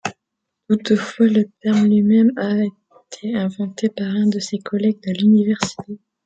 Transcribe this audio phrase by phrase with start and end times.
[0.67, 5.99] Toutefois, le terme lui-même a été inventé par un de ses collègues à l'université.